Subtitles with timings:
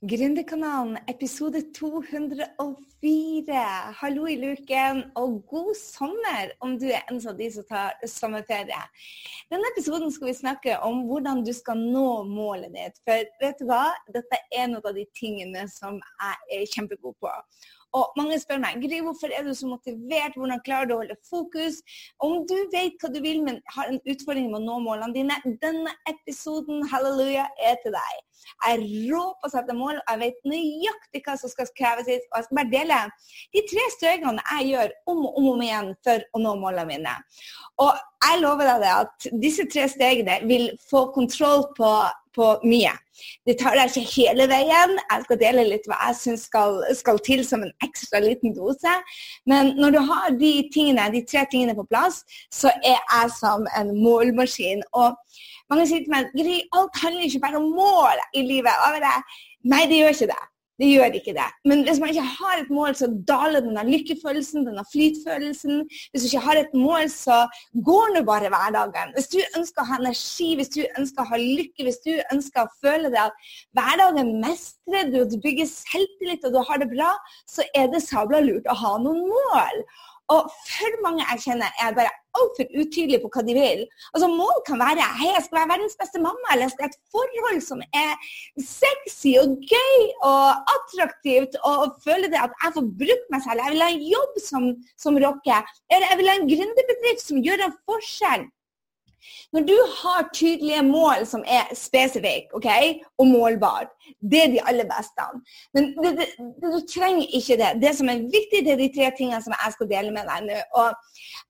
[0.00, 3.62] Gründerkanalen, episode 204.
[3.98, 8.78] Hallo i luken, og god sommer om du er en av de som tar sommerferie.
[9.50, 13.02] Denne episoden skal vi snakke om hvordan du skal nå målet ditt.
[13.02, 13.90] For vet du hva?
[14.14, 17.34] Dette er en av de tingene som jeg er kjempegod på.
[17.98, 21.18] Og mange spør meg Gry, hvorfor er du så motivert, hvordan klarer du å holde
[21.26, 21.82] fokus?
[22.22, 25.42] Om du vet hva du vil, men har en utfordring med å nå målene dine,
[25.58, 28.27] denne episoden, halleluja, er til deg.
[28.66, 32.08] Jeg rå på å sette mål, jeg vet nøyaktig hva som skal kreves.
[32.08, 33.00] Og jeg skal bare dele
[33.56, 37.16] de tre stegene jeg gjør om og om, om igjen for å nå målene mine.
[37.84, 37.92] Og
[38.24, 41.92] jeg lover deg at disse tre stegene vil få kontroll på
[42.38, 42.92] på mye.
[43.46, 44.94] Det tar deg ikke hele veien.
[45.10, 48.94] Jeg skal dele litt hva jeg syns skal, skal, til som en ekstra liten dose.
[49.50, 52.22] Men når du har de tingene, de tre tingene på plass,
[52.54, 54.84] så er jeg som en målmaskin.
[54.94, 55.16] Og
[55.70, 59.26] mange sier til meg Gry, alt handler ikke bare om mål i livet.
[59.68, 60.44] Nei, det gjør ikke det.
[60.78, 61.46] Det gjør ikke det.
[61.66, 65.80] Men hvis man ikke har et mål, så daler denne lykkefølelsen, denne flytfølelsen.
[66.10, 67.38] Hvis du ikke har et mål, så
[67.88, 69.10] går nå bare hverdagen.
[69.16, 72.62] Hvis du ønsker å ha energi, hvis du ønsker å ha lykke, hvis du ønsker
[72.62, 77.10] å føle det at hverdagen mestrer du, du bygger selvtillit og du har det bra,
[77.50, 79.82] så er det sabla lurt å ha noen mål.
[80.34, 83.80] Og for mange jeg kjenner, er bare altfor utydelige på hva de vil.
[84.12, 86.90] Altså Mål kan være hei, jeg skal være verdens beste mamma, eller jeg skal ha
[86.92, 88.12] et forhold som er
[88.60, 89.96] sexy og gøy
[90.28, 93.64] og attraktivt, og, og føle det at jeg får brukt meg selv.
[93.64, 94.68] Jeg vil ha en jobb som,
[95.00, 95.74] som rocker.
[95.88, 98.48] Eller jeg vil ha en gründerbedrift som gjør en forskjell.
[99.52, 103.88] Når du har tydelige mål som er spesifikke okay, og målbare,
[104.32, 105.24] det er de aller beste.
[105.74, 106.28] Men det, det,
[106.62, 107.70] du trenger ikke det.
[107.82, 110.46] Det som er viktig, det er de tre tingene som jeg skal dele med deg
[110.48, 110.58] nå.
[110.80, 110.88] Og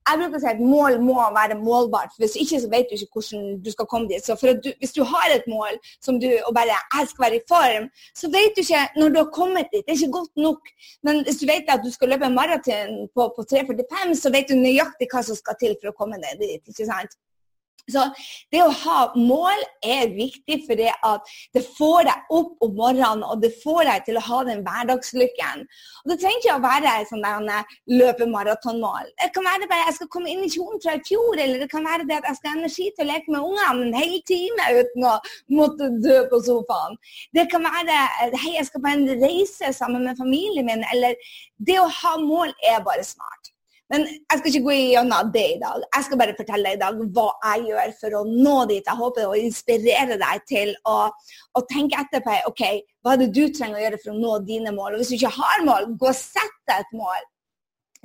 [0.08, 2.14] jeg bruker å si at mål må være målbart.
[2.14, 4.24] for Hvis ikke så vet du ikke hvordan du skal komme dit.
[4.24, 7.46] Så du, Hvis du har et mål som du, og bare jeg skal være i
[7.52, 7.89] form,
[8.20, 9.84] så vet du ikke når du har kommet dit.
[9.84, 10.74] Det er ikke godt nok.
[11.06, 14.56] Men hvis du vet at du skal løpe maraton på, på 3,45, så vet du
[14.58, 16.62] nøyaktig hva som skal til for å komme deg dit.
[16.68, 17.18] ikke sant?
[17.88, 18.04] Så
[18.52, 23.24] det å ha mål er viktig, for det at det får deg opp om morgenen,
[23.24, 25.64] og det får deg til å ha den hverdagslykken.
[26.04, 27.26] Og Det trenger ikke å være sånn
[27.98, 29.10] løpemaratonmål.
[29.22, 31.70] Det kan være bare jeg skal komme inn i kjolen fra i fjor, eller det
[31.72, 34.16] kan være det at jeg skal ha energi til å leke med ungene en hel
[34.28, 35.16] time uten å
[35.58, 36.98] måtte dø på sofaen.
[37.36, 38.00] Det kan være
[38.36, 41.16] hei, jeg skal på en reise sammen med familien min, eller
[41.56, 43.55] det å ha mål er bare smart.
[43.92, 45.84] Men jeg skal ikke gå gjennom det i dag.
[45.96, 48.84] Jeg skal bare fortelle deg i dag hva jeg gjør for å nå dit.
[48.84, 50.98] Jeg håper å inspirere deg til å,
[51.56, 52.36] å tenke etterpå.
[52.50, 52.62] OK,
[53.00, 54.94] hva er det du trenger å gjøre for å nå dine mål?
[54.94, 57.26] Og hvis du ikke har mål, gå og sett deg et mål.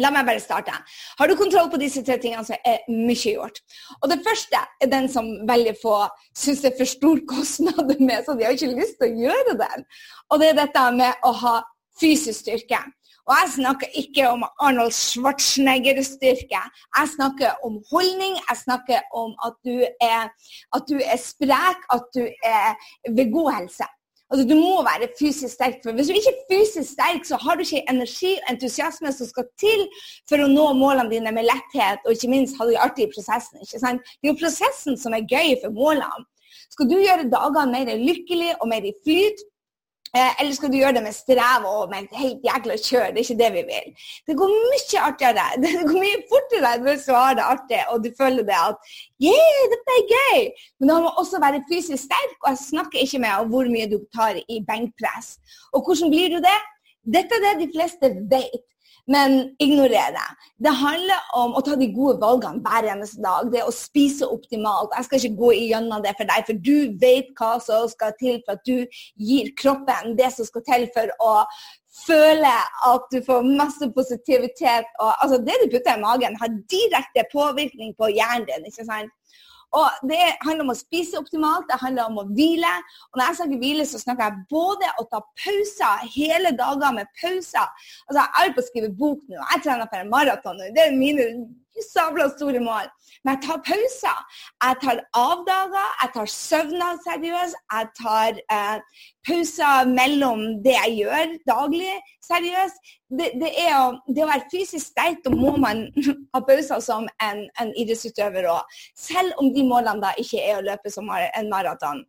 [0.01, 0.73] La meg bare starte.
[1.19, 3.59] Har du kontroll på disse tre tingene, så er mye gjort.
[3.99, 5.99] Og Det første er den som veldig få
[6.31, 9.59] syns det er for stor kostnad med, så de har ikke lyst til å gjøre
[9.59, 9.85] den.
[10.31, 11.55] Og det er dette med å ha
[11.99, 12.79] fysisk styrke.
[13.27, 16.61] Og jeg snakker ikke om Arnold Schwarzenegger-styrke.
[16.97, 19.75] Jeg snakker om holdning, jeg snakker om at du
[20.11, 20.23] er,
[20.75, 22.23] at du er sprek, at du
[22.55, 22.67] er
[23.17, 23.87] ved god helse.
[24.31, 25.79] Altså, du må være fysisk sterk.
[25.83, 29.29] For hvis du ikke er fysisk sterk, så har du ikke energi og entusiasme som
[29.29, 29.83] skal til
[30.29, 33.61] for å nå målene dine med letthet, og ikke minst ha det artig i prosessen.
[33.63, 34.13] ikke sant?
[34.19, 36.25] Det er jo prosessen som er gøy for målene.
[36.73, 39.45] Skal du gjøre dagene mer lykkelige og mer i flyt,
[40.13, 43.07] eller skal du gjøre det med strev og med helt jækla kjør?
[43.13, 43.87] Det er ikke det vi vil.
[44.27, 45.45] Det går mye artigere.
[45.63, 48.91] Det går mye fortere hvis du har det artig og du føler det at
[49.29, 50.43] yeah, dette er gøy.
[50.79, 53.97] Men da må også være fysisk sterk, og jeg snakker ikke med hvor mye du
[54.15, 55.37] tar i benkpress.
[55.73, 56.59] Og hvordan blir du det?
[57.15, 58.63] Dette er det de fleste vet
[59.07, 60.27] men ignorer det.
[60.63, 63.49] Det handler om å ta de gode valgene hver eneste dag.
[63.51, 64.93] Det å spise optimalt.
[64.95, 68.39] Jeg skal ikke gå igjennom det for deg, for du vet hva som skal til
[68.45, 71.33] for at du gir kroppen det som skal til for å
[72.03, 72.53] føle
[72.89, 74.87] at du får masse positivitet.
[74.99, 78.71] Og, altså, det du putter i magen, har direkte påvirkning på hjernen din.
[78.71, 79.11] ikke sant?
[79.73, 82.73] Og Det handler om å spise optimalt, det handler om å hvile.
[83.11, 87.09] Og når jeg snakker hvile, så snakker jeg både å ta pauser, hele dager med
[87.21, 87.89] pauser.
[88.07, 90.71] Altså, Jeg er på å skrive bok nå, jeg trener for en maraton nå.
[90.75, 91.27] Det er mine
[91.81, 92.89] sabla store mål.
[93.23, 94.19] Men jeg tar pauser.
[94.63, 97.57] Jeg tar avdager, jeg tar søvner seriøst.
[97.75, 101.93] Jeg tar eh, pauser mellom det jeg gjør daglig
[102.27, 102.93] seriøst.
[103.13, 105.85] Det, det, det, å, være fysisk sterk, da må man
[106.33, 108.79] ha pauser som en, en idrettsutøver òg.
[108.97, 112.03] Selv om de målene da ikke er å løpe som en maraton.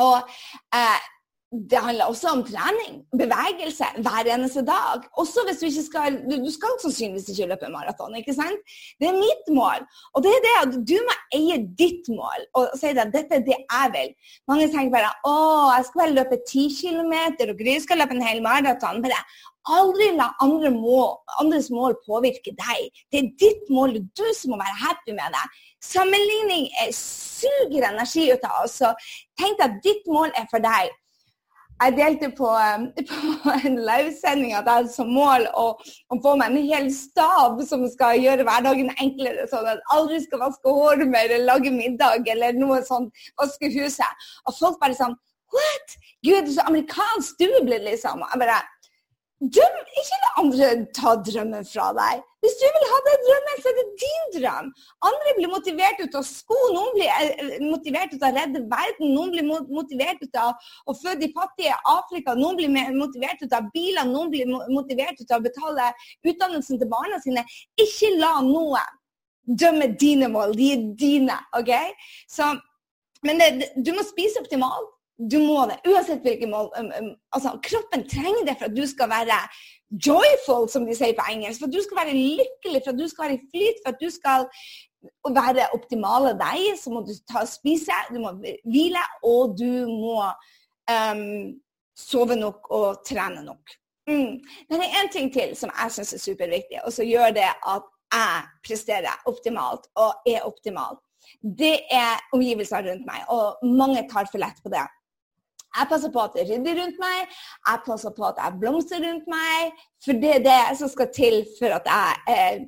[0.00, 0.36] Og
[0.74, 1.08] eh,
[1.50, 5.02] det handler også om trening, bevegelse, hver eneste dag.
[5.18, 8.60] Også hvis du ikke skal Du, skal sannsynligvis ikke løpe maraton, ikke sant?
[9.00, 9.82] Det er mitt mål.
[10.14, 13.42] Og det er det at du må eie ditt mål og si at dette er
[13.48, 14.14] det jeg vil.
[14.50, 15.34] Mange tenker bare å,
[15.74, 17.16] jeg skal bare løpe 10 km,
[17.48, 19.02] og Gry skal løpe en hel maraton.
[19.02, 19.18] Bare
[19.74, 23.02] aldri la andre mål, andres mål påvirke deg.
[23.10, 25.44] Det er ditt mål, er du som må være happy med det.
[25.82, 28.78] Sammenligning suger energi ut av oss.
[28.78, 28.94] Så
[29.40, 30.94] tenk at ditt mål er for deg
[31.80, 32.86] jeg delte på, um,
[33.44, 37.62] på en livesending at jeg hadde som mål å, å, få meg en hel stab
[37.68, 41.72] som skal gjøre hverdagen enklere, sånn at jeg aldri skal vaske håret mer eller lage
[41.74, 44.28] middag eller noe sånt, vaske huset.
[44.46, 45.16] Og folk bare sånn
[45.50, 45.96] What?
[46.22, 48.20] Gud, så amerikansk du blitt, liksom.
[48.22, 48.60] Jeg bare
[49.40, 52.18] Drøm, ikke la andre ta drømmen fra deg.
[52.44, 54.68] Hvis du vil ha den drømmen, så er det din drøm.
[55.08, 59.14] Andre blir motivert ut av sko, noen blir eh, motivert ut av å redde verden,
[59.16, 63.72] noen blir motivert ut av å føde i fattige Afrika, noen blir motivert ut av
[63.72, 65.88] biler, noen blir motivert ut av å betale
[66.20, 67.46] utdannelsen til barna sine.
[67.80, 70.52] Ikke la noen dømme dine mål.
[70.60, 71.40] De er dine.
[71.56, 71.72] OK?
[72.28, 72.52] Så,
[73.24, 74.92] men det, du må spise optimalt.
[75.20, 76.70] Du må det, uansett hvilken mål.
[76.80, 79.40] Um, um, altså, kroppen trenger det for at du skal være
[80.06, 81.60] joyful, som de sier på engelsk.
[81.60, 84.00] For at du skal være lykkelig, for at du skal være i flyt, for at
[84.00, 84.46] du skal
[85.40, 90.24] være optimale deg, så må du ta og spise, du må hvile, og du må
[90.94, 91.26] um,
[91.96, 93.76] sove nok og trene nok.
[94.08, 94.40] Mm.
[94.68, 97.48] Men det er én ting til som jeg syns er superviktig, og som gjør det
[97.74, 100.98] at jeg presterer optimalt og er optimal.
[101.42, 104.86] Det er omgivelsene rundt meg, og mange tar for lett på det.
[105.78, 107.38] Jeg passer på at det er ryddig rundt meg,
[107.68, 109.84] jeg passer på at jeg blomster rundt meg.
[110.04, 112.60] For det er det som skal til for at jeg er,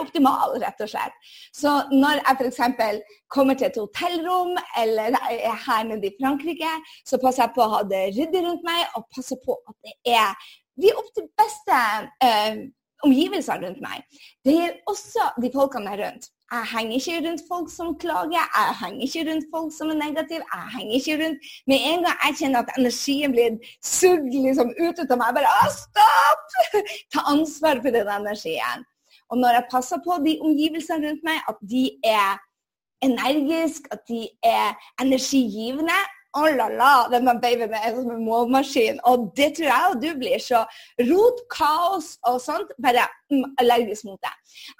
[0.00, 1.16] optimal, rett og slett.
[1.52, 2.60] Så når jeg f.eks.
[3.28, 6.70] kommer til et hotellrom eller er her nede i Frankrike,
[7.04, 10.16] så passer jeg på å ha det ryddig rundt meg og passer på at det
[10.16, 10.32] er
[10.80, 11.82] de beste
[12.24, 12.64] eh,
[13.04, 14.08] omgivelsene rundt meg.
[14.44, 16.30] Det gjelder også de folkene jeg er rundt.
[16.54, 20.44] Jeg henger ikke rundt folk som klager, jeg henger ikke rundt folk som er negative.
[20.54, 21.38] Jeg henger ikke rundt
[21.70, 25.68] Med en gang jeg kjenner at energien blir sugd liksom, ut av meg, bare Å,
[25.74, 26.58] stopp!
[27.14, 28.84] Ta ansvar for den energien.
[29.32, 32.38] Og når jeg passer på de omgivelsene rundt meg, at de er
[33.02, 35.96] energiske, at de er energigivende,
[36.34, 38.98] Oh la la, denne babyen er som en målmaskin.
[39.06, 40.40] Og det tror jeg og du blir.
[40.42, 40.64] Så
[41.10, 44.32] rot, kaos og sånt, bare mm, allergisk mot det.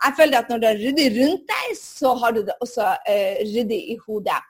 [0.03, 3.37] Jeg føler at når du har ryddig rundt deg, så har du det også uh,
[3.55, 4.41] ryddig i hodet.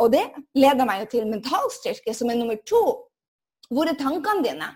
[0.00, 0.26] Og det
[0.56, 2.82] leder meg jo til mentalstyrke, som er nummer to.
[3.70, 4.68] Hvor er tankene dine?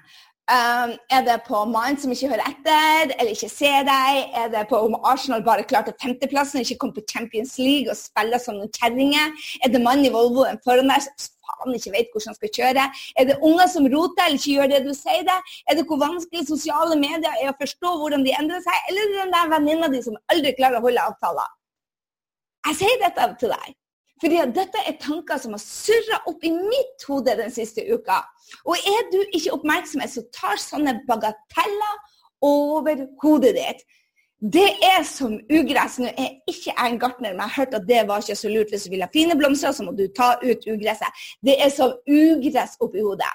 [0.44, 4.18] Um, er det på mannen som ikke hører etter eller ikke ser deg?
[4.36, 8.42] Er det på om Arsenal bare klarte femteplassen ikke kom på Champions League og spiller
[8.42, 9.32] som noen kjerringer?
[9.64, 11.08] Er det mannen i Volvoen foran deg
[11.54, 12.86] faen ikke vet hvordan han skal kjøre?
[13.20, 15.38] Er det unger som roter eller ikke gjør det du sier det?
[15.70, 18.90] Er det hvor vanskelig sosiale medier er å forstå hvordan de endrer seg?
[18.90, 21.56] Eller er det den der venninna di som aldri klarer å holde avtaler?
[22.68, 23.72] Jeg sier dette til deg
[24.22, 28.22] fordi dette er tanker som har surra opp i mitt hode den siste uka.
[28.64, 31.98] Og er du ikke oppmerksom, så tar sånne bagateller
[32.46, 33.82] over hodet ditt.
[34.52, 35.96] Det er som ugress.
[36.02, 38.50] Nå er ikke jeg en gartner, men jeg har hørt at det var ikke så
[38.52, 38.72] lurt.
[38.72, 41.22] Hvis du vil ha fine blomster, så må du ta ut ugresset.
[41.40, 43.32] Det er som ugress oppi hodet.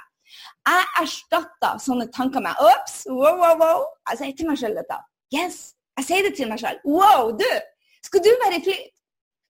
[0.69, 3.87] Jeg erstatter sånne tanker med Ops, wow, wow, wow.
[4.11, 4.99] Jeg sier til meg sjøl dette.
[5.33, 5.57] Yes.
[5.97, 6.77] Jeg sier det til meg sjøl.
[6.85, 7.49] Wow, du!
[8.05, 8.93] Skal du være i flyt,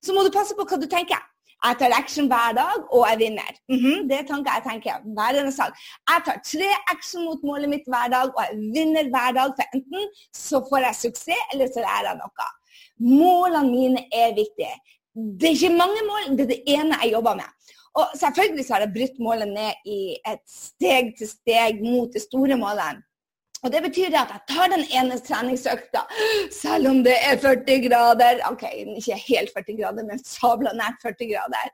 [0.06, 1.20] så må du passe på hva du tenker.
[1.66, 3.52] Jeg tar action hver dag, og jeg vinner.
[3.72, 5.74] Mm -hmm, det er tanker jeg tenker hver eneste dag.
[6.12, 9.50] Jeg tar tre action mot målet mitt hver dag, og jeg vinner hver dag.
[9.58, 10.04] For enten
[10.48, 12.48] så får jeg suksess, eller så lærer jeg noe.
[13.20, 14.76] Målene mine er viktige.
[15.40, 17.50] Det er ikke mange mål, det er det ene jeg jobber med.
[18.00, 20.00] Og selvfølgelig så har jeg brutt målet ned i
[20.32, 23.04] et steg til steg mot det store målet.
[23.64, 26.06] Og Det betyr at jeg tar den ene treningsøkta
[26.62, 28.40] selv om det er 40 grader.
[28.52, 28.64] OK,
[29.02, 31.72] ikke helt 40 grader, men sabla nært 40 grader.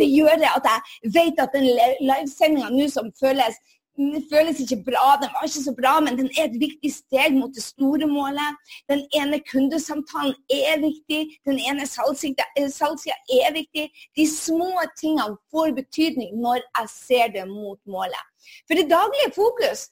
[0.00, 1.68] Det gjør at jeg vet at den
[2.10, 3.60] livesendinga nå som føles
[3.98, 7.34] den føles ikke bra, den var ikke så bra, men den er et viktig steg
[7.34, 8.58] mot det store målet.
[8.90, 13.88] Den ene kundesamtalen er viktig, den ene salgssida er viktig.
[14.16, 18.22] De små tingene får betydning når jeg ser det mot målet.
[18.70, 19.88] For det daglige fokus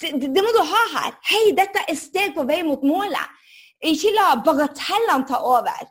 [0.00, 1.14] det, det, må du ha her.
[1.30, 3.36] Hei, dette er steg på vei mot målet.
[3.84, 5.86] Ikke la bagatellene ta over.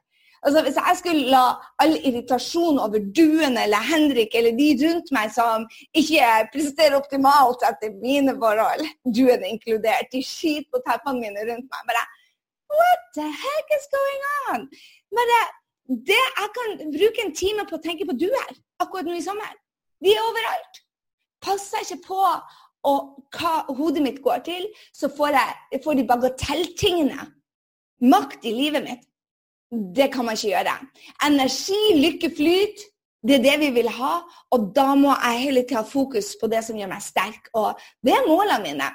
[0.46, 1.44] Altså, hvis jeg skulle la
[1.82, 5.66] all irritasjon over Duen eller Henrik eller de rundt meg som
[5.98, 8.86] ikke presterer optimalt etter mine forhold,
[9.18, 12.06] Duen inkludert, de skiter på teppene mine rundt meg bare
[12.78, 14.68] What the heck is going on?
[15.18, 15.40] Bare,
[15.88, 18.52] det, jeg kan bruke en time på å tenke på duer
[18.84, 19.56] akkurat nå i sommer.
[20.04, 20.84] De er overalt.
[21.42, 22.22] passer ikke på
[22.86, 27.26] og hva hodet mitt går til, så får jeg får de bagatelltingene
[28.08, 29.08] makt i livet mitt.
[29.72, 30.76] Det kan man ikke gjøre.
[31.28, 32.86] Energi, lykke, flyt,
[33.28, 34.14] det er det vi vil ha.
[34.56, 37.50] Og da må jeg hele tida ha fokus på det som gjør meg sterk.
[37.58, 38.88] Og det er målene mine.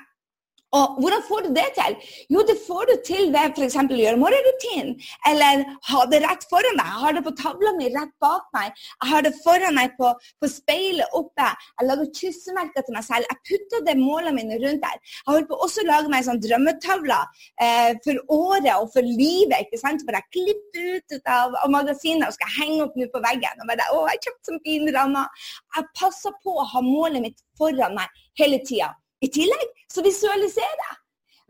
[0.72, 1.96] Og hvordan får du det til?
[2.32, 3.76] Jo, det får du til ved f.eks.
[3.76, 4.94] å gjøre morgenrutinen.
[5.28, 6.86] Eller ha det rett foran deg.
[6.92, 8.78] Jeg har det på tavla mi rett bak meg.
[8.94, 11.50] Jeg har det foran meg på, på speilet oppe.
[11.80, 13.28] Jeg lager kyssemerker til meg selv.
[13.28, 14.96] Jeg putter det målene mine rundt der.
[15.18, 17.20] Jeg holder på også å lage meg sånn drømmetavle
[17.66, 19.66] eh, for året og for livet.
[19.66, 20.06] ikke sant?
[20.08, 23.60] For jeg klipper ut, ut av, av magasinet og skal henge opp nå på veggen.
[23.60, 25.46] Og bare, å, jeg har kjøpt sånn fin rammer.
[25.76, 28.94] Jeg passer på å ha målet mitt foran meg hele tida.
[29.22, 31.01] I tillegg så visualiserer jeg.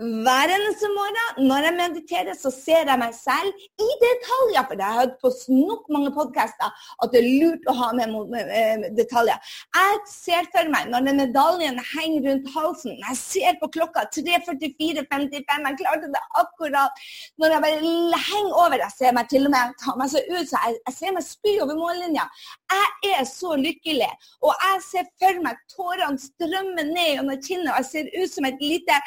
[0.03, 4.65] Hver eneste morgen når jeg mediterer, så ser jeg meg selv i detaljer.
[4.67, 6.73] For jeg har hørt på nok mange podkaster
[7.05, 9.53] at det er lurt å ha med detaljer.
[9.77, 15.69] Jeg ser for meg når den medaljen henger rundt halsen, jeg ser på klokka 3.44,55,
[15.69, 17.05] jeg klarte det akkurat.
[17.39, 20.51] Når jeg bare henger over, jeg ser meg til og med ta meg så ut
[20.51, 22.27] så jeg, jeg ser meg spy over mållinja.
[22.73, 24.11] Jeg er så lykkelig,
[24.43, 28.51] og jeg ser for meg tårene strømme ned gjennom kinnet, og jeg ser ut som
[28.51, 28.99] et lite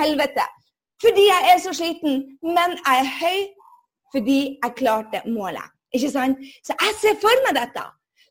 [0.00, 0.46] helvete.
[1.02, 2.24] Fordi jeg er så sliten.
[2.42, 3.38] Men jeg er høy
[4.12, 5.66] fordi jeg klarte målet.
[5.94, 6.40] Ikke sant?
[6.64, 7.84] Så jeg ser for meg dette.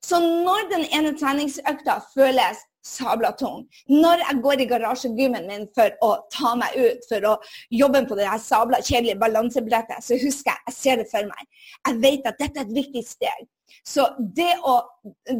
[0.07, 5.91] Så når den ene treningsøkta føles sabla tung, når jeg går i garasjegymmen min for
[6.05, 7.33] å ta meg ut, for å
[7.73, 11.43] jobbe på det her sabla kjedelige balansebrettet, så husker jeg jeg ser det for meg.
[11.89, 13.47] Jeg vet at dette er et viktig steg.
[13.87, 14.05] Så
[14.35, 14.77] det å,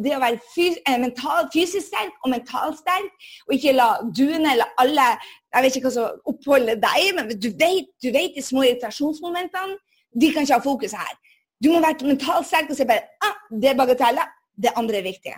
[0.02, 4.54] det å være fys eh, mental, fysisk sterk og mentalt sterk, og ikke la duene
[4.54, 5.08] eller alle
[5.54, 9.78] jeg vet ikke hva som oppholder deg, men du vet, du vet de små irritasjonsmomentene.
[10.18, 11.14] De kan ikke ha fokus her.
[11.62, 14.28] Du må være mentalt sterk og si bare ah, det er bagateller.
[14.58, 15.34] Det andre er viktig.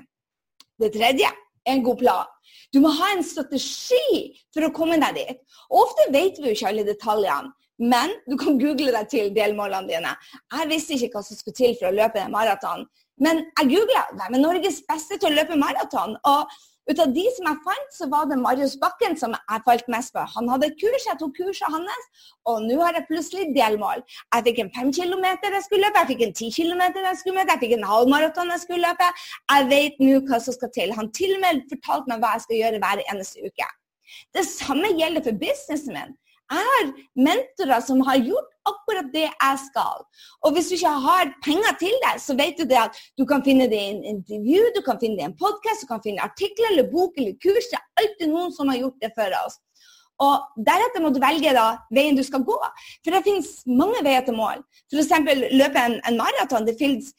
[0.81, 2.29] Det tredje er en god plan.
[2.73, 5.41] Du må ha en strategi for å komme deg dit.
[5.71, 7.53] Ofte vet vi jo ikke alle detaljene.
[7.81, 10.17] Men du kan google deg til delmålene dine.
[10.53, 12.85] Jeg visste ikke hva som skulle til for å løpe en maraton.
[13.21, 16.17] Men jeg googla hvem er Norges beste til å løpe maraton.
[16.29, 16.53] Og
[16.91, 20.13] ut av de som jeg fant, så var det Marius Bakken som jeg falt mest
[20.17, 20.25] på.
[20.35, 22.07] Han hadde kurs, jeg tok kurset hans,
[22.51, 24.05] og nå har jeg plutselig delmål.
[24.35, 27.45] Jeg fikk en fem kilometer jeg skulle løpe, jeg fikk en ti kilometer jeg skulle
[27.45, 29.13] løpe, jeg fikk en halvmaraton jeg skulle løpe.
[29.55, 30.97] Jeg vet nå hva som skal til.
[31.01, 33.71] Han til og med fortalte meg hva jeg skal gjøre hver eneste uke.
[34.35, 36.19] Det samme gjelder for businessen min
[36.51, 40.05] er mentorer som har gjort akkurat det jeg skal.
[40.45, 43.45] Og hvis du ikke har penger til det, så vet du det at du kan
[43.47, 46.27] finne det i en intervju, du kan finne det i en podkast, du kan finne
[46.27, 47.71] artikler eller bok eller kurs.
[47.73, 49.59] Det er alltid noen som har gjort det for oss.
[50.21, 51.67] Og Deretter må du velge da
[51.97, 52.57] veien du skal gå.
[53.01, 54.65] For det finnes mange veier til mål.
[54.93, 55.13] F.eks.
[55.57, 56.67] løpe en, en maraton.
[56.69, 57.15] Det finnes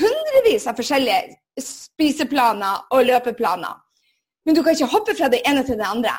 [0.00, 3.76] hundrevis av forskjellige spiseplaner og løpeplaner.
[4.44, 6.16] Men du kan ikke hoppe fra det ene til det andre.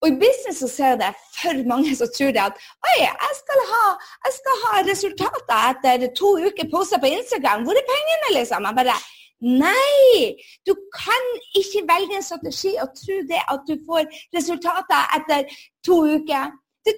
[0.00, 3.34] Og i business så ser jeg det for mange som tror det at oi, jeg
[3.40, 3.86] skal ha,
[4.26, 7.66] jeg skal ha resultater etter to uker poster på Instagram.
[7.66, 8.68] Hvor er pengene, liksom?
[8.68, 9.00] Jeg bare
[9.40, 10.36] Nei!
[10.68, 15.54] Du kan ikke velge en strategi og tro det at du får resultater etter
[15.86, 16.50] to uker.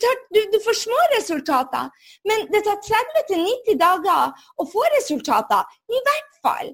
[0.02, 1.88] Tar, du, du, får små resultater,
[2.28, 5.66] men det tar 30-90 dager å få resultater.
[5.90, 6.70] I hvert fall.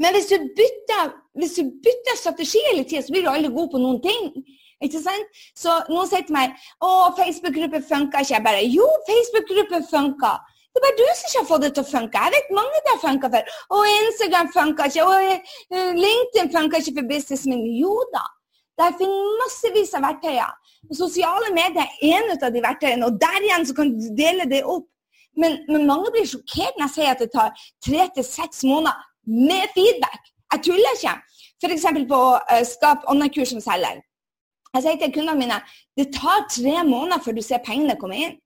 [0.00, 3.70] Men hvis du bytter, hvis du bytter strategi hele tida, så blir du aldri god
[3.74, 4.30] på noen ting.
[4.80, 5.42] Ikke sant?
[5.56, 8.34] Så noen sier til meg å, Facebook-gruppe funka ikke.
[8.34, 10.32] Jeg bare jo, Facebook-gruppe funka.
[10.70, 12.24] Det er bare du som ikke har fått det til å funke.
[12.24, 13.54] Jeg vet mange det har funka for.
[13.74, 15.06] 'Å, Instagram funka ikke.
[15.10, 17.64] Og eh, LinkedIn funka ikke for businessen min.
[17.82, 18.22] Jo da.
[18.80, 20.52] Der finner massevis av verktøyer.
[20.96, 23.08] Sosiale medier er en av de verktøyene.
[23.08, 24.86] Og der igjen så kan du dele det opp.
[25.36, 27.50] Men, men mange blir sjokkert når jeg sier at det tar
[27.86, 28.96] tre til seks måneder
[29.50, 30.22] med feedback.
[30.54, 31.16] Jeg tuller ikke.
[31.60, 31.86] F.eks.
[32.08, 34.00] på uh, Skap online-kurs som selger.
[34.74, 35.58] Jeg sier til kundene mine
[35.98, 38.36] det tar tre måneder før du ser pengene komme inn.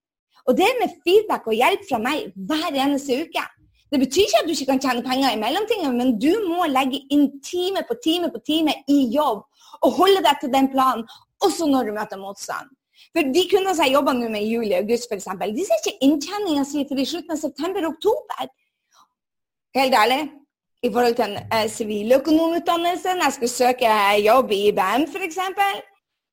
[0.48, 3.44] Og det er med feedback og hjelp fra meg hver eneste uke.
[3.92, 7.02] Det betyr ikke at du ikke kan tjene penger i mellomtingene, men du må legge
[7.14, 9.44] inn time på time på time i jobb
[9.84, 11.04] og holde deg til den planen
[11.44, 12.72] også når du møter motstand.
[13.14, 16.06] For De kundene som jeg jobber med i juli og august, f.eks., de ser ikke
[16.08, 18.50] inntjeninga si til i slutten av september og oktober.
[19.76, 20.20] Helt ærlig,
[20.82, 25.40] i forhold til en siviløkonomutdannelse, når jeg skulle søke jobb i IBM f.eks.,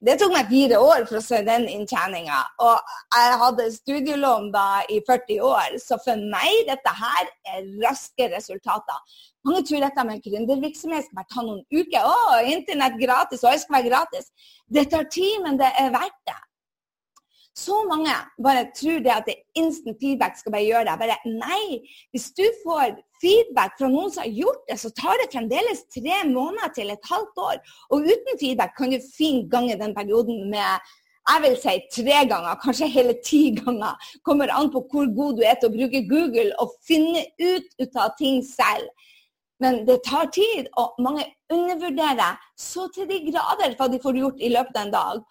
[0.02, 2.40] det tok meg fire år for å se den inntjeninga.
[2.66, 8.30] Og jeg hadde studielån da i 40 år, så for meg dette her er raske
[8.34, 9.20] resultater.
[9.46, 12.02] Mange tror dette med gründervirksomhet skal bare ta noen uker.
[12.02, 14.30] Å, internett gratis, og jeg skal være gratis.
[14.74, 16.21] Det tar tid, men det er verdt.
[17.58, 21.00] Så mange bare tror det at det instant feedback skal bare gjøre det.
[21.02, 21.82] Bare nei.
[22.16, 26.22] Hvis du får feedback fra noen som har gjort det, så tar det fremdeles tre
[26.30, 27.60] måneder til et halvt år.
[27.92, 30.92] Og uten feedback kan du fint gange den perioden med
[31.30, 33.94] jeg vil si tre ganger, kanskje hele ti ganger.
[34.26, 38.00] Kommer an på hvor god du er til å bruke Google og finne ut, ut
[38.02, 38.90] av ting selv.
[39.62, 44.42] Men det tar tid, og mange undervurderer så til de grader hva de får gjort
[44.42, 45.22] i løpet av en dag.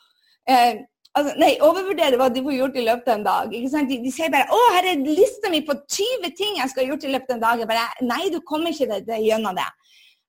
[0.46, 0.82] Eh,
[1.18, 3.52] altså, nei, overvurdere hva de får gjort i løpet av en dag.
[3.52, 6.88] De, de, sier bare 'Å, her er lista mi på 20 ting jeg skal ha
[6.92, 7.62] gjort i løpet av en dag'.
[7.64, 9.68] Jeg bare, nei, du kommer ikke det gjennom det.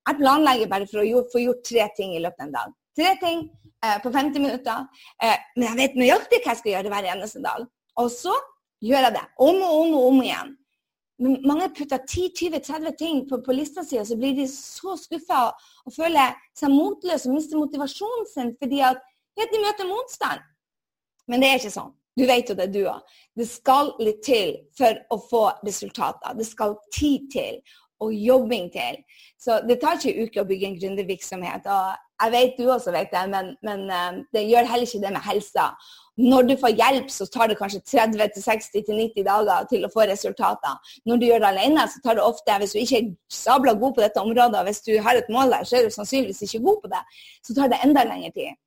[0.09, 2.71] Jeg planlegger bare for å få gjort tre ting i løpet av en dag.
[2.97, 3.43] Tre ting
[3.85, 4.87] eh, på 50 minutter.
[5.21, 7.67] Eh, men jeg vet nøyaktig hva jeg skal gjøre hver eneste dag.
[8.01, 8.33] Og så
[8.81, 10.57] gjør jeg det om og om og om igjen.
[11.21, 15.41] Men mange putter 10-20-30 ting på, på lista si, og så blir de så skuffa
[15.51, 19.03] og, og, føler seg motløse og mister motivasjonen sin fordi at
[19.37, 20.41] ja, de møter motstand.
[21.27, 21.93] Men det er ikke sånn.
[22.17, 23.13] Du vet jo det, du òg.
[23.39, 26.35] Det skal litt til for å få resultater.
[26.35, 27.61] Det skal tid til
[28.01, 29.01] og jobbing til.
[29.39, 31.67] Så det tar ikke uker å bygge en gründervirksomhet.
[31.69, 35.11] Og jeg vet du også vet det, men, men uh, det gjør heller ikke det
[35.13, 35.67] med helsa.
[36.21, 40.97] Når du får hjelp, så tar det kanskje 30-60-90 dager til å få resultater.
[41.09, 43.95] Når du gjør det alene, så tar det ofte Hvis du ikke er sabla god
[43.95, 46.83] på dette området, hvis du har et mål der, så er du sannsynligvis ikke god
[46.83, 47.05] på det.
[47.47, 48.59] Så tar det enda lengre tid.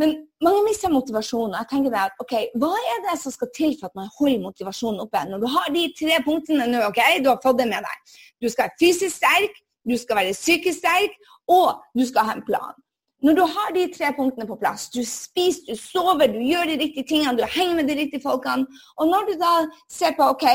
[0.00, 1.56] Men mange mister motivasjonen.
[1.60, 5.02] Jeg tenker at, ok, Hva er det som skal til for at man holder motivasjonen
[5.04, 5.24] oppe?
[5.28, 8.16] Når du har de tre punktene nå, ok, du har fått det med deg.
[8.40, 11.18] Du skal være fysisk sterk, du skal være psykisk sterk,
[11.50, 12.78] og du skal ha en plan.
[13.22, 16.78] Når du har de tre punktene på plass, du spiser, du sover, du gjør de
[16.80, 18.66] riktige tingene, du henger med de riktige folkene,
[18.98, 19.52] og når du da
[19.90, 20.46] ser på OK,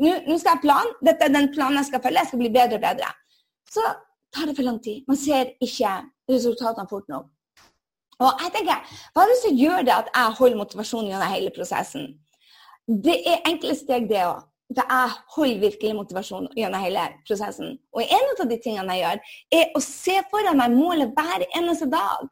[0.00, 2.78] nå skal jeg plan, dette er den planen jeg skal følge, jeg skal bli bedre
[2.80, 3.10] og bedre,
[3.68, 3.84] så
[4.32, 5.04] tar det for lang tid.
[5.08, 5.92] Man ser ikke
[6.30, 7.28] resultatene fort nok.
[8.20, 8.84] Og jeg tenker,
[9.14, 12.06] Hva er det som gjør det at jeg holder motivasjonen gjennom hele prosessen?
[12.86, 14.46] Det er enkle steg, det òg.
[14.76, 17.74] Jeg holder virkelig motivasjon gjennom hele prosessen.
[17.96, 19.22] Og en av de tingene jeg gjør,
[19.58, 22.28] er å se foran meg målet hver eneste dag.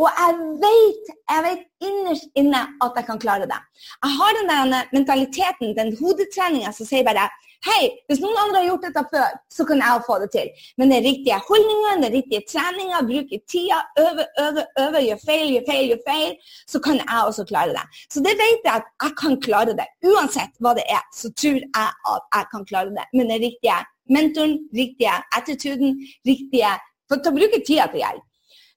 [0.00, 3.58] Og jeg vet, jeg vet innerst inne at jeg kan klare det.
[3.98, 7.28] Jeg har den der mentaliteten, den hodetreninga som sier bare
[7.62, 10.48] Hei, hvis noen andre har gjort dette før, så kan jeg få det til.
[10.80, 15.68] Men den riktige holdningen, den riktige treninga, bruke tida, øve, øve, øve, gjør feil, gjør
[15.68, 16.32] feil, gjør feil,
[16.72, 17.84] så kan jeg også klare det.
[18.10, 19.86] Så det vet jeg at jeg kan klare det.
[20.10, 23.06] Uansett hva det er, så tror jeg at jeg kan klare det.
[23.12, 23.78] Men den riktige
[24.10, 26.72] mentoren, riktige attituden, riktige
[27.10, 28.26] For å bruke tida til hjelp.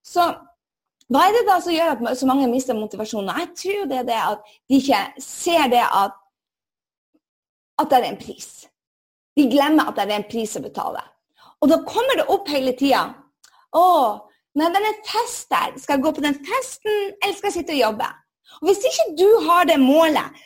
[0.04, 0.24] Så
[1.14, 3.32] hva er det da som gjør at så mange mister motivasjonen?
[3.40, 6.18] Jeg tror det er det at de ikke ser det at,
[7.80, 8.50] at det er en pris.
[9.36, 11.04] De glemmer at det er en pris å betale.
[11.64, 13.08] Og da kommer det opp hele tida.
[13.76, 13.86] Å,
[14.56, 15.76] nei, det er en fest der.
[15.82, 18.10] Skal jeg gå på den festen, eller skal jeg sitte og jobbe?
[18.62, 20.44] Og Hvis ikke du har det målet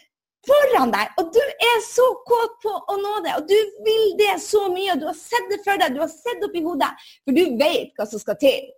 [0.47, 4.37] foran deg, og du er så kåt på å nå det, og du vil det
[4.41, 6.89] så mye, og du har sett det for deg, du har sett det oppi hodet,
[7.27, 8.69] for du vet hva som skal til.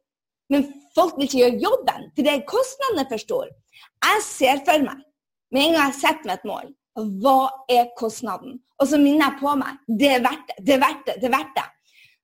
[0.52, 3.52] Men folk vil ikke gjøre jobben, for det er kostnadene for store.
[4.04, 5.06] Jeg ser for meg,
[5.54, 6.74] med en gang jeg setter meg et mål,
[7.22, 7.38] hva
[7.72, 8.60] er kostnaden?
[8.82, 11.30] Og så minner jeg på meg det er verdt det, det er verdt det, det
[11.30, 11.68] er verdt det.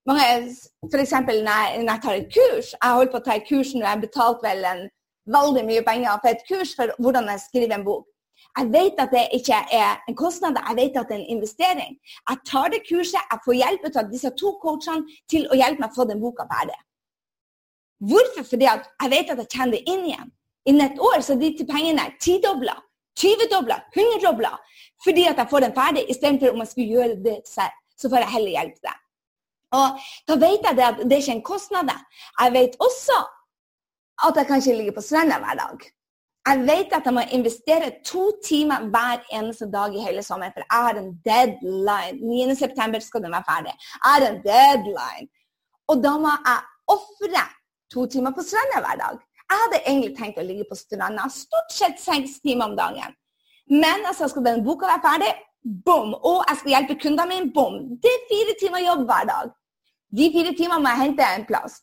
[0.08, 1.12] F.eks.
[1.12, 2.70] Når, jeg, når jeg tar et kurs.
[2.74, 4.86] Jeg holdt på å ta et kurs når jeg betalte vel en,
[5.28, 8.06] veldig mye penger for et kurs for hvordan jeg skriver en bok.
[8.58, 11.94] Jeg vet at det ikke er en kostnad, jeg vet at det er en investering.
[12.30, 15.92] Jeg tar det kurset, jeg får hjelp av disse to coachene til å hjelpe meg
[15.92, 16.78] å få den boka ferdig.
[18.10, 18.46] Hvorfor?
[18.50, 20.34] Fordi jeg vet at jeg tjener det inn igjen.
[20.70, 22.78] Innen et år så er de pengene tidobla.
[23.18, 24.52] 20-dobla, 100-dobla,
[25.04, 27.76] fordi at jeg får den ferdig, istedenfor om jeg skulle gjøre det selv.
[27.98, 29.04] Så får jeg heller hjelpe deg.
[29.78, 31.92] Og da vet jeg det at det er ikke en kostnad.
[32.40, 33.18] Jeg vet også
[34.28, 35.88] at jeg kan ikke ligge på stranda hver dag.
[36.48, 40.64] Jeg vet at jeg må investere to timer hver eneste dag i hele sommeren, for
[40.64, 42.16] jeg har en deadline.
[42.24, 43.74] 9.9 skal den være ferdig.
[43.76, 45.28] Jeg har en deadline.
[45.92, 46.60] Og da må jeg
[46.96, 47.44] ofre
[47.94, 49.20] to timer på stranda hver dag.
[49.50, 53.16] Jeg hadde egentlig tenkt å ligge på stranda stort sett seks timer om dagen.
[53.70, 55.34] Men altså, skal den boka være ferdig,
[55.86, 56.14] bom!
[56.14, 57.82] Og jeg skal hjelpe kundene mine, bom!
[58.04, 59.52] Det er fire timer jobb hver dag.
[60.18, 61.82] De fire timene må jeg hente en plass.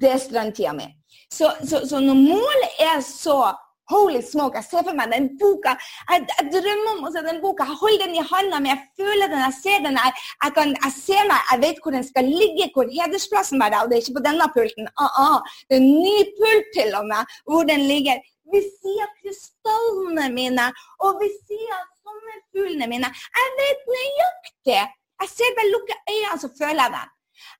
[0.00, 0.88] Det er strandtida mi.
[1.32, 3.54] Så, så, så når målet er så
[3.90, 5.76] Holy smoke, jeg ser for meg den boka.
[6.10, 7.66] Jeg, jeg drømmer om å se den boka.
[7.68, 9.98] Jeg holder den i hånda mi, jeg føler den, jeg ser den.
[10.02, 13.76] Jeg, jeg, kan, jeg, ser meg, jeg vet hvor den skal ligge, hvor hedersplassen er.
[13.78, 14.90] Og det er ikke på denne pulten.
[14.98, 15.52] Ah, ah.
[15.68, 18.24] Det er en ny pult til og med, hvor den ligger.
[18.52, 20.70] Ved ser krystallene mine
[21.04, 23.10] og vi ser sommerfuglene mine.
[23.38, 24.80] Jeg vet nøyaktig.
[25.22, 27.06] Jeg ser bare lukke øynene, så føler jeg det.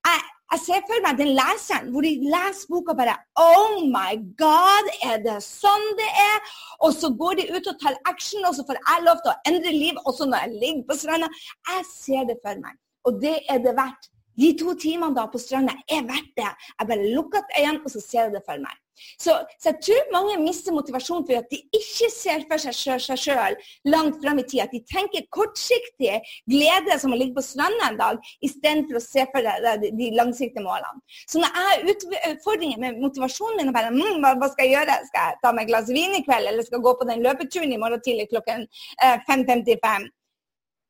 [0.06, 4.90] Jeg Jeg ser for meg den leseren hvor de leser boka bare Oh my God,
[5.02, 6.52] er det sånn det er?
[6.86, 9.40] Og så går de ut og tar action, og så får jeg lov til å
[9.50, 11.30] endre liv også når jeg ligger på stranda.
[11.72, 12.78] Jeg ser det for meg.
[13.10, 14.06] Og det er det verdt.
[14.38, 16.52] De to timene da på stranda er verdt det.
[16.78, 18.78] Jeg bare lukker øynene, og så ser jeg det for meg.
[18.96, 23.56] Så, så, jeg tror mange mister motivasjon for at de ikke ser for seg sjøl
[23.88, 24.64] langt fram i tid.
[24.66, 29.26] At de tenker kortsiktig glede som å ligge på stranda en dag, istedenfor å se
[29.32, 31.02] for deg de, langsiktige målene.
[31.28, 34.76] Så når jeg har utfordringer med motivasjonen min og bare mm, hva, hva, skal jeg
[34.76, 35.00] gjøre?
[35.10, 37.26] Skal jeg ta meg et glass vin i kveld, eller skal jeg gå på den
[37.26, 38.64] løpeturen i morgen tidlig klokken
[39.02, 40.08] eh, 5.55?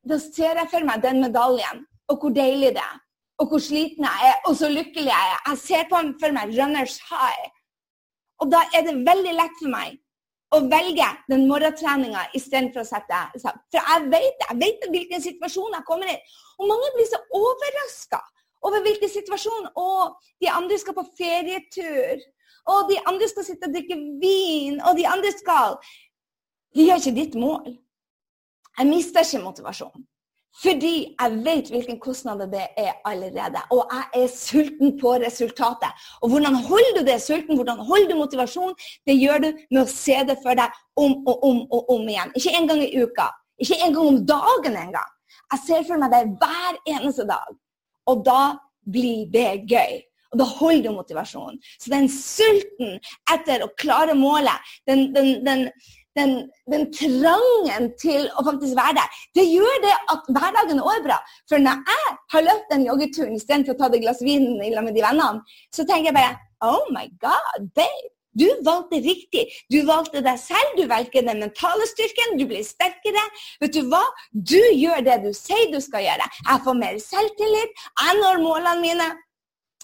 [0.06, 3.02] Da ser jeg for meg den medaljen, og hvor deilig det er
[3.38, 5.40] og hvor sliten jeg er, og så lykkelig jeg er.
[5.50, 7.50] Jeg ser på for meg runners high.
[8.42, 9.96] Og da er det veldig lett for meg
[10.54, 14.44] å velge den morgentreninga istedenfor å sette For jeg vet.
[14.46, 16.16] Jeg vet hvilken situasjon jeg kommer i.
[16.60, 18.20] Og mange blir så overraska
[18.66, 19.70] over hvilken situasjon.
[19.74, 22.22] Og de andre skal på ferietur.
[22.72, 24.80] Og de andre skal sitte og drikke vin.
[24.86, 25.80] Og de andre skal
[26.76, 27.72] De gjør ikke ditt mål.
[28.76, 30.02] Jeg mister ikke motivasjonen.
[30.62, 33.60] Fordi jeg vet hvilken kostnad det er allerede.
[33.74, 35.92] Og jeg er sulten på resultatet.
[36.22, 37.56] Og hvordan holder du det sulten?
[37.56, 38.74] Hvordan holder du motivasjon?
[39.06, 42.32] Det gjør du med å se det for deg om og om og om igjen.
[42.38, 43.28] Ikke en gang i uka.
[43.60, 45.12] Ikke en gang om dagen engang.
[45.52, 47.56] Jeg ser for meg det hver eneste dag.
[48.10, 48.56] Og da
[48.92, 50.00] blir det gøy.
[50.32, 51.60] Og da holder du motivasjonen.
[51.80, 52.98] Så den sulten
[53.32, 55.68] etter å klare målet, den, den, den
[56.16, 56.34] den,
[56.72, 61.20] den, trangen til å faktisk være der, det gjør det at hverdagen er bra.
[61.50, 65.06] For når jeg har løpt den joggeturen istedenfor å ta det glass vin med de
[65.06, 68.12] vennene, så tenker jeg bare Oh my God, babe!
[68.36, 69.46] Du valgte riktig.
[69.72, 70.74] Du valgte deg selv.
[70.76, 72.36] Du velger den mentale styrken.
[72.36, 73.22] Du blir sterkere.
[73.62, 74.02] Vet du hva?
[74.32, 76.26] Du gjør det du sier du skal gjøre.
[76.42, 77.86] Jeg får mer selvtillit.
[78.02, 79.08] Jeg når målene mine.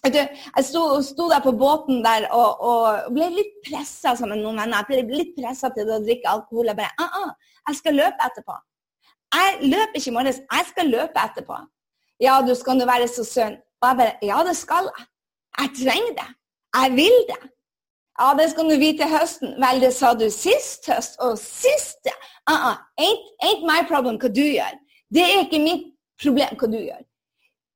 [0.02, 4.48] Du, jeg sto, sto, der på båten der og, og ble litt pressa sammen med
[4.48, 4.80] noen venner.
[4.82, 6.72] Jeg ble litt pressa til å drikke alkohol.
[6.72, 8.56] Jeg bare ah, ah, jeg skal løpe etterpå.
[9.32, 11.58] Jeg løper ikke i morges, jeg skal løpe etterpå.
[12.22, 13.54] Ja, du skal nå være så sunn.
[13.82, 15.06] Og jeg bare Ja, det skal jeg.
[15.60, 16.28] Jeg trenger det.
[16.80, 17.40] Jeg vil det.
[18.18, 19.54] Ja, det skal du vite høsten.
[19.62, 21.14] Vel, det sa du sist høst.
[21.22, 22.10] Og sist
[22.50, 22.76] uh -uh.
[22.98, 24.74] Ain't, ain't my problem hva du gjør.
[25.14, 25.86] Det er ikke mitt
[26.22, 27.02] problem hva du gjør.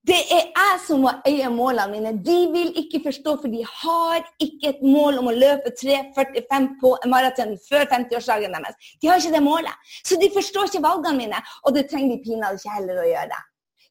[0.07, 2.13] Det er jeg som må eie målene mine.
[2.23, 6.93] De vil ikke forstå, for de har ikke et mål om å løpe 3,45 på
[7.03, 8.93] en maraton før 50-årsdagen deres.
[9.03, 9.91] De har ikke det målet.
[10.07, 13.41] Så de forstår ikke valgene mine, og det trenger de pinadø ikke heller å gjøre.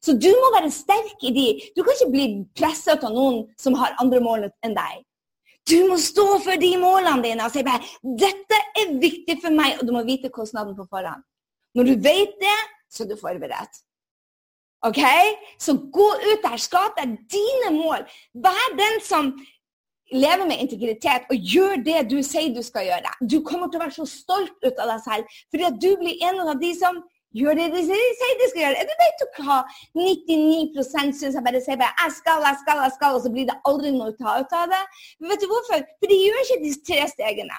[0.06, 1.46] Så du må være sterk i de.
[1.76, 2.26] Du kan ikke bli
[2.56, 5.02] presset av noen som har andre mål enn deg.
[5.66, 9.80] Du må stå for de målene dine og si bare 'Dette er viktig for meg',
[9.80, 11.26] og du må vite kostnaden på forhånd.
[11.74, 13.82] Når du vet det, så er du forberedt.
[14.84, 15.02] OK?
[15.62, 18.04] Så gå ut der, skap deg dine mål.
[18.44, 19.32] Vær den som
[20.12, 23.12] lever med integritet og gjør det du sier du skal gjøre.
[23.20, 26.26] Du kommer til å være så stolt ut av deg selv fordi at du blir
[26.28, 27.00] en av de som
[27.36, 28.86] gjør det de sier de skal gjøre.
[28.88, 29.58] Du vet jo hva
[29.98, 33.48] 99 syns jeg bare sier bare, jeg skal, jeg skal, jeg skal, og så blir
[33.50, 34.82] det aldri noe å ta ut av det.
[35.18, 35.82] Men vet du hvorfor?
[36.00, 37.58] For de gjør ikke de tre stegene.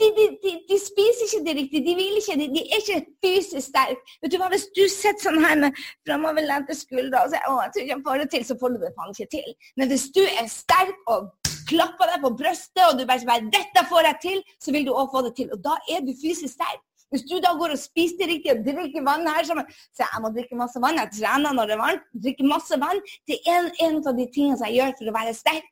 [0.00, 3.68] De, de, de, de, spiser ikke det riktig, de vil ikke de er ikke fysisk
[3.68, 4.00] sterke.
[4.24, 5.78] Vet du hva, Hvis du sitter sånn her med
[6.08, 8.78] framoverlente skuldre og sier 'Å, jeg tror ikke jeg får det til', så får du
[8.82, 9.54] det faen ikke til.
[9.78, 11.30] Men hvis du er sterk og
[11.70, 14.92] klapper deg på brystet og du bare sier 'Dette får jeg til', så vil du
[14.92, 15.54] òg få det til.
[15.54, 16.82] Og da er du fysisk sterk.
[17.14, 20.22] Hvis du da går og spiser det riktig og drikker vann her sammen, så jeg
[20.22, 23.60] må drikke masse vann, jeg trener når det er varmt, drikker masse vann, det er
[23.60, 25.68] en, en av de tingene som jeg gjør for å være sterk.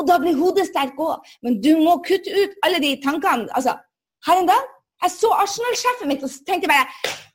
[0.00, 1.20] Og da blir hodet sterk òg.
[1.44, 3.50] Men du må kutte ut alle de tankene.
[3.52, 3.76] Altså,
[4.26, 4.68] her en dag
[5.00, 6.88] jeg så Arsenal-sjefen mitt og tenkte bare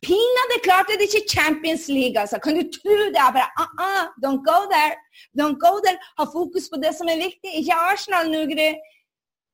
[0.06, 2.38] Pinadø klarte det ikke Champions League, altså.
[2.44, 3.18] Kan du tro det?
[3.18, 4.94] Jeg bare uh -uh, Don't go there.
[5.40, 5.98] Don't go there.
[6.18, 8.70] Ha fokus på det som er viktig, ikke Arsenal nå, Gry.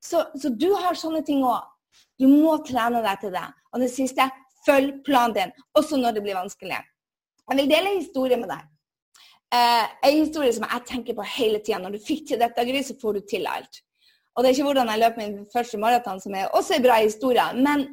[0.09, 1.63] Så, så, du har sånne ting òg.
[2.19, 3.47] Du må trene deg til det.
[3.73, 4.29] Og det siste
[4.65, 6.81] følg planen din, også når det blir vanskelig.
[7.49, 8.61] Jeg vil dele en historie med deg.
[9.51, 11.79] Eh, en historie som jeg tenker på hele tida.
[11.83, 13.81] Når du fikk til dette, Gry, så får du til alt.
[14.35, 16.99] Og det er ikke hvordan jeg løp min første maraton, som er også en bra
[17.01, 17.47] historie.
[17.59, 17.87] Men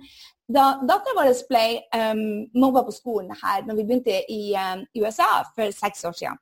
[0.54, 1.64] da dattera vår ble
[1.98, 2.20] um,
[2.56, 6.38] mobba på skolen her når vi begynte i um, USA for seks år siden,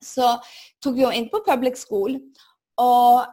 [0.00, 0.36] så
[0.80, 2.14] tok vi henne inn på public school.
[2.80, 3.26] Og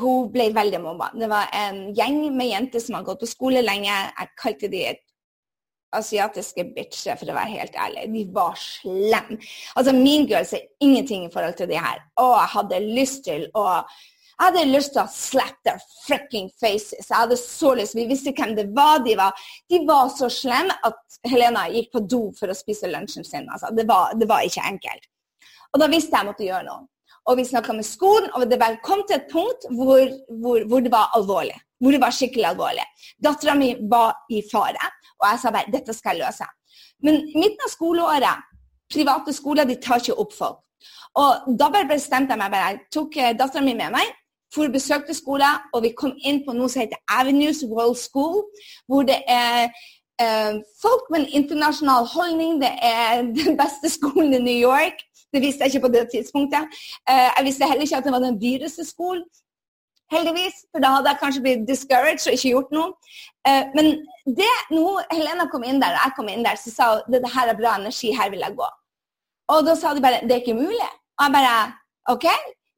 [0.00, 1.10] hun ble veldig mobba.
[1.12, 3.92] Det var en gjeng med jenter som hadde gått på skole lenge.
[3.92, 5.03] Jeg kalte de et
[5.98, 8.08] asiatiske bitcher, for å være helt ærlig.
[8.14, 9.38] De var slemme.
[9.74, 12.02] Altså, Mean Girls er ingenting i forhold til de her.
[12.20, 13.68] Og jeg hadde lyst til å
[14.34, 17.06] jeg hadde lyst til å slap their fricking faces.
[17.06, 18.98] Jeg hadde så lyst, Vi visste hvem det var.
[19.04, 23.26] De var, de var så slemme at Helena gikk på do for å spise lunsjen
[23.26, 23.46] sin.
[23.46, 25.06] Altså, det, var, det var ikke enkelt.
[25.70, 26.88] Og da visste jeg jeg måtte gjøre noe.
[27.24, 30.02] og vi snakka med skolen, og det kom til et punkt hvor,
[30.42, 31.56] hvor, hvor det var alvorlig.
[31.84, 32.84] Hvor det var skikkelig alvorlig.
[33.20, 34.88] Dattera mi var i fare,
[35.20, 36.46] og jeg sa bare dette skal jeg løse.
[37.04, 38.46] Men i midten av skoleåret,
[38.94, 40.62] private skoler de tar ikke opp folk.
[41.20, 42.70] Og da bare bestemte jeg meg bare.
[42.72, 44.14] Jeg tok eh, dattera mi med meg,
[44.54, 48.44] for besøkte skolen, og vi kom inn på noe som heter Avenues World School,
[48.88, 49.68] hvor det er
[50.22, 52.60] eh, folk med en internasjonal holdning.
[52.62, 55.04] Det er den beste skolen i New York.
[55.34, 56.82] Det visste jeg ikke på det tidspunktet.
[57.10, 59.24] Eh, jeg visste heller ikke at det var den dyreste skolen.
[60.12, 63.12] Heldigvis, for da hadde jeg kanskje blitt discouraged og ikke gjort noe.
[63.48, 63.86] Eh, men
[64.40, 67.32] det, når Helena kom inn der, og jeg kom inn der, så sa hun det
[67.36, 68.68] her er bra energi, her vil jeg gå.
[69.54, 70.90] Og da sa de bare det er ikke mulig.
[71.18, 71.56] Og jeg bare
[72.12, 72.28] OK.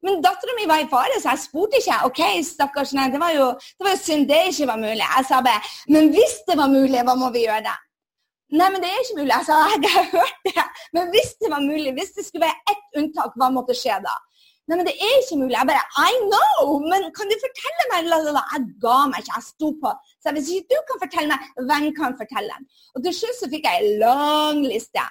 [0.07, 1.99] Men dattera mi var i fare, så jeg spurte ikke.
[2.07, 5.03] OK, stakkars, nei, det var jo, det var jo synd det ikke var mulig.
[5.03, 7.65] Jeg sa bare Men hvis det var mulig, hva må vi gjøre?
[7.67, 7.75] da?
[8.55, 9.33] Nei, men det er ikke mulig.
[9.33, 10.67] Jeg sa jeg har hørt det.
[10.95, 14.15] Men hvis det var mulig, hvis det skulle være ett unntak, hva måtte skje da?
[14.66, 15.55] Nei, men det er ikke mulig.
[15.55, 16.79] Jeg bare I know!
[16.90, 18.09] Men kan du fortelle meg?
[18.11, 19.37] Jeg ga meg ikke.
[19.37, 19.92] Jeg sto på.
[20.22, 22.57] Så hvis ikke du kan fortelle meg, hvem kan fortelle?
[22.96, 25.05] Og til slutt så fikk jeg en lang liste.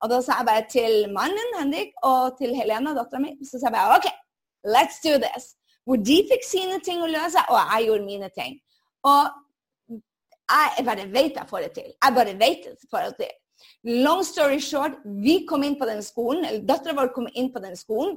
[0.00, 3.66] Og da sa jeg bare til mannen Henrik og til Helena, dattera mi, så sa
[3.68, 4.06] jeg bare OK,
[4.76, 5.52] let's do this.
[5.84, 8.56] Hvor de fikk sine ting å løse, og jeg gjorde mine ting.
[9.10, 10.00] Og
[10.50, 11.92] jeg bare vet jeg får det til.
[11.92, 13.36] Jeg bare vet jeg får det til.
[14.06, 17.62] Long story short, vi kom inn på den skolen, eller dattera vår kom inn på
[17.62, 18.16] den skolen.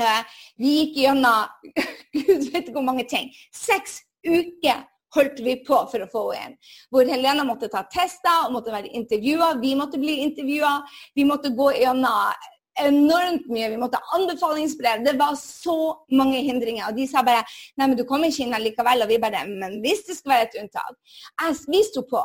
[0.00, 0.22] Uh,
[0.58, 1.46] vi gikk gjennom
[2.14, 3.30] Gud vet hvor mange ting.
[3.54, 4.82] Seks uker
[5.14, 6.56] holdt vi på for å få henne inn.
[6.90, 9.54] Hvor Helena måtte ta tester og måtte være intervjua.
[9.62, 10.80] Vi måtte bli intervjua.
[11.14, 12.50] Vi måtte gå gjennom
[12.82, 13.70] enormt mye.
[13.70, 15.04] Vi måtte ha anbefalingsbrev.
[15.06, 15.76] Det var så
[16.10, 16.88] mange hindringer.
[16.88, 17.44] Og de sa bare
[17.78, 19.04] nei, men du kommer ikke inn likevel.
[19.04, 20.98] Og vi bare men hvis det skal være et unntak.
[21.42, 22.24] Jeg, vi sto på.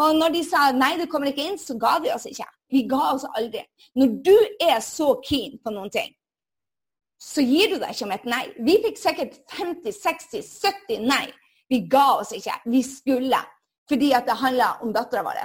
[0.00, 2.46] Og når de sa nei, du kommer ikke inn, så ga vi oss ikke.
[2.70, 3.64] Vi ga oss aldri.
[3.98, 6.14] Når du er så keen på noen ting,
[7.20, 8.44] så gir du deg ikke med et nei.
[8.64, 10.52] Vi fikk sikkert 50, 60,
[10.88, 11.26] 70 nei.
[11.70, 12.54] Vi ga oss ikke.
[12.72, 13.40] Vi skulle.
[13.90, 15.42] Fordi at det handla om dattera vår.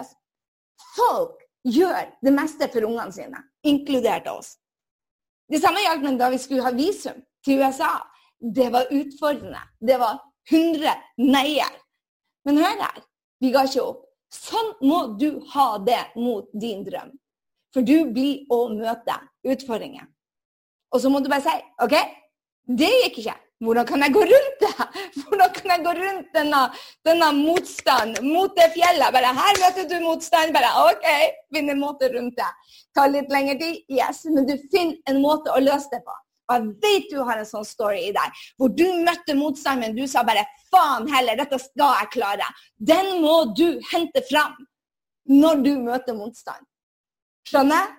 [0.96, 4.56] Folk gjør det meste for ungene sine, inkludert oss.
[5.52, 7.98] Det samme gjaldt da vi skulle ha visum til USA.
[8.40, 9.62] Det var utfordrende.
[9.80, 10.20] Det var
[10.52, 11.76] 100 nei-er.
[12.46, 13.04] Men hør her,
[13.42, 14.02] vi ga ikke opp.
[14.34, 17.14] Sånn må du ha det mot din drøm.
[17.74, 20.08] For du blir å møte utfordringer.
[20.96, 21.96] Og så må du bare si OK,
[22.80, 23.40] det gikk ikke.
[23.64, 24.74] Hvordan kan jeg gå rundt det?
[25.22, 26.62] Hvordan kan jeg gå rundt denne,
[27.08, 29.14] denne motstanden mot det fjellet?
[29.16, 30.54] Bare her møter du motstand.
[30.56, 31.08] Bare OK,
[31.56, 32.52] finn en måte rundt det.
[32.96, 36.16] Ta litt lengre tid, yes, men du finner en måte å løse det på.
[36.46, 39.96] Og jeg vet du har en sånn story i deg, hvor du møtte motstand, men
[39.98, 42.48] du sa bare faen heller, dette skal jeg klare.
[42.78, 44.54] Den må du hente fram
[45.32, 46.62] når du møter motstand.
[47.50, 47.90] Skjønner?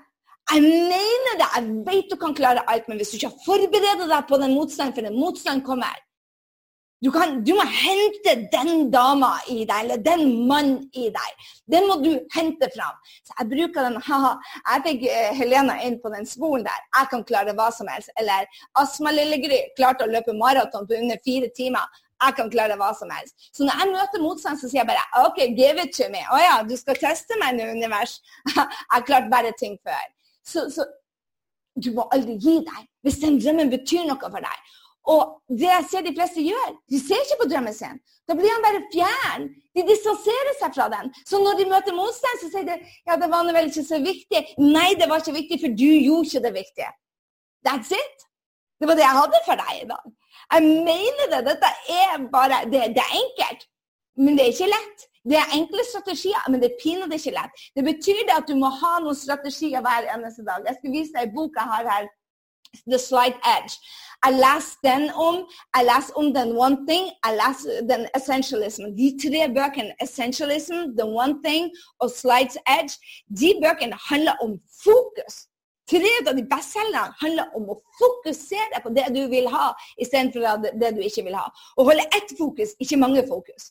[0.47, 1.47] Jeg mener det!
[1.57, 4.55] Jeg vet du kan klare alt, men hvis du ikke har forberedt deg på den
[4.55, 5.97] motstanden, for den motstanden kommer
[7.05, 11.51] du, kan, du, må hente den dama i deg, eller den mannen i deg.
[11.69, 12.97] Den må du hente fram.
[13.21, 14.33] Så jeg bruker den haha.
[14.71, 16.89] Jeg fikk uh, Helena inn på den skolen der.
[16.97, 18.09] Jeg kan klare hva som helst.
[18.17, 18.49] Eller
[18.81, 22.01] Asma Lillegry klarte å løpe maraton på under fire timer.
[22.25, 23.37] Jeg kan klare hva som helst.
[23.53, 26.25] Så når jeg møter motstand, så sier jeg bare OK, give it to me.
[26.33, 28.23] Å ja, du skal teste meg nå, univers.
[28.57, 30.07] jeg har klart bare ting før.
[30.47, 30.87] Så, så
[31.77, 34.75] du må aldri gi deg hvis den drømmen betyr noe for deg.
[35.07, 37.99] Og det jeg ser de fleste gjør, de ser ikke på drømmen sin.
[38.27, 39.45] Da blir han bare fjern.
[39.77, 41.13] De distanserer seg fra den.
[41.29, 44.43] Så når de møter motstand, så sier de ja, det var vel ikke så viktig.
[44.59, 46.91] Nei, det var ikke viktig, for du gjorde ikke det viktige.
[47.67, 48.27] That's it.
[48.81, 50.11] Det var det jeg hadde for deg i dag.
[50.57, 51.43] Jeg mener det.
[51.53, 53.69] Dette er bare Det, det er enkelt,
[54.19, 55.07] men det er ikke lett.
[55.31, 57.65] Det er enkle strategier, men det er pinadø ikke lett.
[57.77, 60.63] Det betyr det at du må ha noen strategier hver eneste dag.
[60.69, 62.07] Jeg skal vise deg en bok jeg har her.
[62.91, 63.73] The Slight Edge.
[64.25, 65.37] Jeg leser den om.
[65.77, 67.05] Jeg leser om den One Thing.
[67.25, 68.85] Jeg leser den Essentialism.
[69.01, 72.95] De tre bøkene, Essentialism, The One Thing og Slight Edge,
[73.41, 75.35] de bøkene handler om fokus.
[75.91, 79.69] Tre av de bestselgerne handler om å fokusere på det du vil ha,
[80.03, 81.47] istedenfor det du ikke vil ha.
[81.79, 83.71] Å holde ett fokus, ikke mange fokus.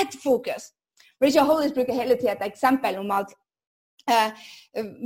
[0.00, 0.72] Ett fokus.
[1.22, 3.30] Richard Hollis bruker hele tida et eksempel om at
[4.10, 4.46] eh,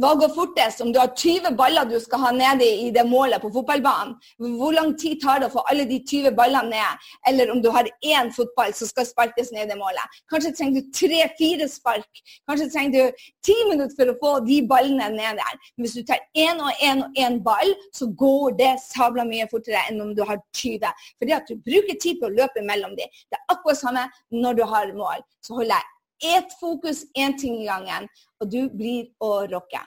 [0.00, 3.42] hva går fortest om du har 20 baller du skal ha nede i det målet
[3.42, 4.14] på fotballbanen?
[4.38, 7.08] Hvor lang tid tar det å få alle de 20 ballene ned?
[7.28, 10.20] Eller om du har én fotball som skal sparkes ned i det målet?
[10.32, 12.22] Kanskje trenger du tre-fire spark.
[12.48, 15.58] Kanskje trenger du ti minutter for å få de ballene ned der.
[15.74, 19.50] Men hvis du tar én og én og én ball, så går det sabla mye
[19.50, 21.04] fortere enn om du har 20.
[21.18, 23.12] Fordi at du bruker tid på å løpe mellom dem.
[23.28, 25.26] Det er akkurat samme når du har mål.
[25.42, 28.08] Så holder jeg ett fokus, én ting i gangen,
[28.40, 29.82] og du blir å rocke.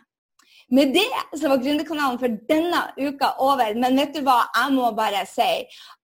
[0.69, 3.73] Med det så var Gründerkanalen for denne uka over.
[3.73, 5.49] Men vet du hva, jeg må bare si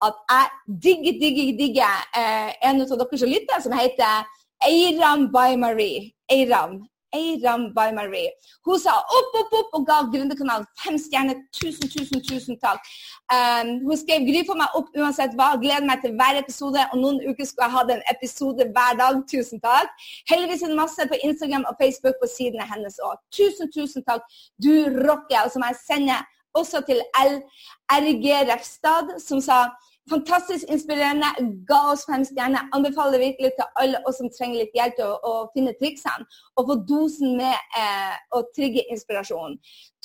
[0.07, 4.25] at jeg digger, digger, digger eh, en av dere som lytter, som heter
[4.65, 6.09] Eiram by Marie.
[6.33, 6.79] Eiram.
[7.15, 8.31] Eiram by Marie.
[8.67, 11.39] Hun sa opp, opp, opp og ga Gründerkanalen fem stjerner.
[11.55, 12.83] Tusen, tusen, tusen takk.
[13.31, 15.53] Um, hun skrev gry for meg opp uansett hva.
[15.61, 16.85] Gleder meg til hver episode.
[16.91, 19.19] Og noen uker skulle jeg hatt en episode hver dag.
[19.31, 20.07] Tusen takk.
[20.31, 23.19] Heldigvis en masse på Instagram og Facebook på sidene hennes òg.
[23.35, 24.25] Tusen, tusen takk.
[24.61, 24.73] Du
[25.07, 25.45] rocker.
[25.45, 26.21] Og så må jeg sende
[26.55, 29.65] også til LRG Refstad, som sa
[30.09, 31.25] Fantastisk inspirerende.
[31.65, 32.67] Ga oss fem stjerner.
[32.77, 36.27] Anbefaler virkelig til alle oss som trenger litt hjelp til å, å finne triksene.
[36.59, 39.55] Og få dosen med eh, å trigge inspirasjonen.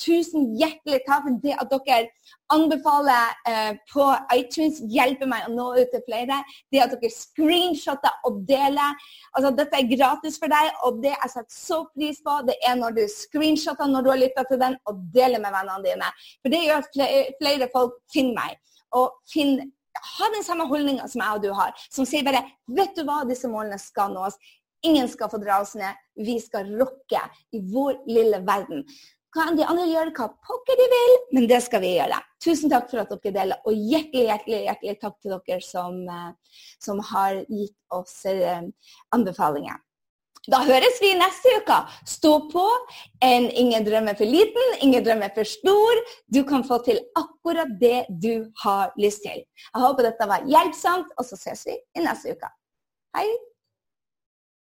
[0.01, 1.99] Tusen hjertelig takk for det at dere
[2.55, 4.79] anbefaler eh, på iTunes.
[4.89, 6.39] Hjelper meg å nå ut til flere.
[6.73, 8.97] Det at dere screenshotter og deler.
[9.35, 12.81] Altså, dette er gratis for deg, og det jeg setter så pris på, det er
[12.81, 16.09] når du screenshotter når du har lytta til den, og deler med vennene dine.
[16.41, 18.57] For det gjør at flere folk finner meg.
[18.97, 19.69] Og finner
[20.17, 23.23] ha den samme holdninga som jeg og du har, som sier bare Vet du hva,
[23.29, 24.39] disse målene skal nås.
[24.87, 25.97] Ingen skal få dra oss ned.
[26.17, 27.21] Vi skal rocke
[27.53, 28.87] i vår lille verden.
[29.35, 32.19] Kan de andre gjøre hva pokker de vil, men det skal vi gjøre.
[32.43, 36.57] Tusen takk for at dere deler, og hjertelig hjertelig, hjertelig takk til dere som, eh,
[36.83, 38.65] som har gitt oss eh,
[39.15, 39.79] anbefalinger.
[40.49, 41.77] Da høres vi neste uke.
[42.09, 42.65] Stå på.
[43.25, 46.01] En ingen drømmer for liten, ingen drømmer for stor.
[46.33, 49.45] Du kan få til akkurat det du har lyst til.
[49.45, 52.53] Jeg håper dette var hjelpsomt, og så ses vi i neste uke.
[53.17, 53.29] Hei!